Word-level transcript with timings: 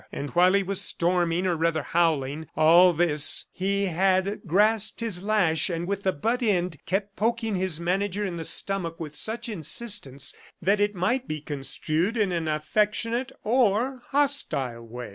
And 0.11 0.31
while 0.31 0.53
he 0.53 0.63
was 0.63 0.81
storming, 0.81 1.45
or 1.45 1.55
rather 1.55 1.83
howling, 1.83 2.47
all 2.57 2.91
this, 2.91 3.45
he 3.53 3.85
had 3.85 4.41
grasped 4.47 4.99
his 4.99 5.21
lash 5.21 5.69
and 5.69 5.87
with 5.87 6.01
the 6.01 6.11
butt 6.11 6.41
end 6.41 6.83
kept 6.87 7.15
poking 7.15 7.53
his 7.53 7.79
manager 7.79 8.25
in 8.25 8.35
the 8.37 8.43
stomach 8.43 8.99
with 8.99 9.13
such 9.13 9.47
insistence 9.47 10.33
that 10.59 10.79
it 10.81 10.95
might 10.95 11.27
be 11.27 11.39
construed 11.39 12.17
in 12.17 12.31
an 12.31 12.47
affectionate 12.47 13.31
or 13.43 14.01
hostile 14.07 14.87
way. 14.87 15.09